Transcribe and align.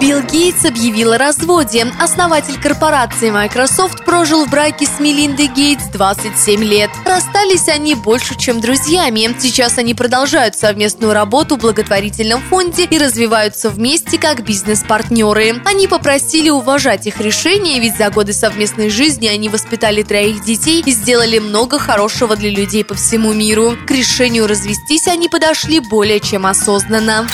Билл 0.00 0.22
Гейтс 0.22 0.64
объявил 0.64 1.12
о 1.12 1.18
разводе. 1.18 1.86
Основатель 2.00 2.60
корпорации 2.60 3.30
Microsoft 3.30 4.04
прожил 4.04 4.44
в 4.44 4.50
браке 4.50 4.86
с 4.86 4.98
Мелиндой 4.98 5.46
Гейтс 5.46 5.84
27 5.92 6.64
лет. 6.64 6.90
Расстались 7.04 7.68
они 7.68 7.94
больше, 7.94 8.36
чем 8.36 8.60
друзьями. 8.60 9.34
Сейчас 9.38 9.78
они 9.78 9.94
продолжают 9.94 10.56
совместную 10.56 11.12
работу 11.12 11.56
в 11.56 11.60
благотворительном 11.60 12.42
фонде 12.42 12.84
и 12.84 12.98
развиваются 12.98 13.70
вместе 13.70 14.18
как 14.18 14.44
бизнес-партнеры. 14.44 15.62
Они 15.64 15.86
попросили 15.86 16.50
уважать 16.50 17.06
их 17.06 17.20
решение, 17.20 17.78
ведь 17.78 17.96
за 17.96 18.10
годы 18.10 18.32
совместной 18.32 18.90
жизни 18.90 19.28
они 19.28 19.48
воспитали 19.48 20.02
троих 20.02 20.44
детей 20.44 20.82
и 20.84 20.90
сделали 20.90 21.38
много 21.38 21.78
хорошего 21.78 22.34
для 22.34 22.50
людей 22.50 22.84
по 22.84 22.94
всему 22.94 23.32
миру. 23.32 23.76
К 23.86 23.92
решению 23.92 24.48
развестись 24.48 25.06
они 25.06 25.28
подошли 25.28 25.78
более 25.78 26.18
чем 26.18 26.46
осознанно. 26.46 27.28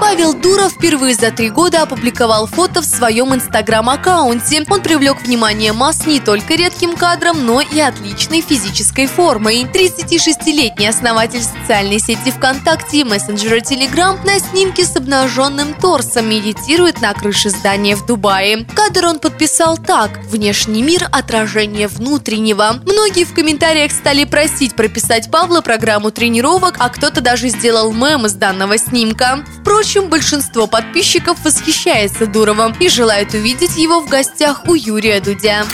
Павел 0.00 0.34
Дуров 0.34 0.72
впервые 0.72 1.14
за 1.14 1.30
три 1.30 1.50
года 1.50 1.82
опубликовал 1.82 2.46
фото 2.46 2.80
в 2.80 2.84
своем 2.84 3.34
инстаграм-аккаунте. 3.34 4.64
Он 4.68 4.80
привлек 4.80 5.22
внимание 5.22 5.72
масс 5.72 6.06
не 6.06 6.20
только 6.20 6.54
редким 6.54 6.96
кадром, 6.96 7.44
но 7.44 7.60
и 7.60 7.80
отличной 7.80 8.40
физической 8.40 9.06
формой. 9.06 9.64
36-летний 9.64 10.86
основатель 10.86 11.42
социальной 11.42 11.98
сети 11.98 12.30
ВКонтакте 12.30 12.98
и 12.98 13.04
мессенджера 13.04 13.56
Telegram 13.56 14.18
на 14.24 14.38
снимке 14.38 14.84
с 14.84 14.96
обнаженным 14.96 15.74
торсом 15.74 16.28
медитирует 16.28 17.00
на 17.00 17.12
крыше 17.14 17.50
здания 17.50 17.96
в 17.96 18.06
Дубае. 18.06 18.66
Кадр 18.74 19.06
он 19.06 19.18
подписал 19.18 19.78
так 19.78 20.18
«Внешний 20.24 20.82
мир– 20.82 21.08
отражение 21.12 21.88
внутреннего». 21.88 22.80
Многие 22.84 23.24
в 23.24 23.34
комментариях 23.34 23.92
стали 23.92 24.24
просить 24.24 24.74
прописать 24.74 25.30
Павла 25.30 25.60
программу 25.60 26.10
тренировок, 26.10 26.76
а 26.78 26.88
кто-то 26.88 27.20
даже 27.20 27.48
сделал 27.48 27.92
мем 27.92 28.26
из 28.26 28.34
данного 28.34 28.78
снимка. 28.78 29.44
Впрочем, 29.64 30.10
большинство 30.10 30.66
подписчиков 30.66 31.38
восхищается 31.42 32.26
Дуровым 32.26 32.74
и 32.80 32.90
желают 32.90 33.32
увидеть 33.32 33.78
его 33.78 34.02
в 34.02 34.10
гостях 34.10 34.68
у 34.68 34.74
Юрия 34.74 35.22
Дудя. 35.22 35.64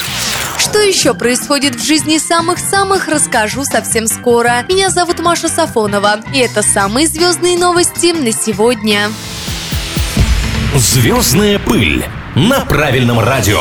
Что 0.58 0.78
еще 0.78 1.12
происходит 1.12 1.74
в 1.74 1.84
жизни 1.84 2.18
самых-самых, 2.18 3.08
расскажу 3.08 3.64
совсем 3.64 4.06
скоро. 4.06 4.64
Меня 4.68 4.90
зовут 4.90 5.18
Маша 5.18 5.48
Сафонова, 5.48 6.20
и 6.32 6.38
это 6.38 6.62
самые 6.62 7.08
звездные 7.08 7.58
новости 7.58 8.12
на 8.12 8.30
сегодня. 8.30 9.10
Звездная 10.76 11.58
пыль 11.58 12.06
на 12.36 12.60
правильном 12.60 13.18
радио. 13.18 13.60